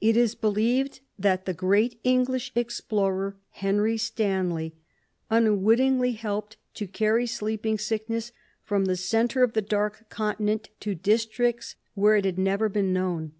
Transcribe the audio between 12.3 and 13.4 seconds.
never been known.